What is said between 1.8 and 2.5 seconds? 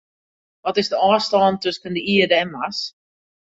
de Ierde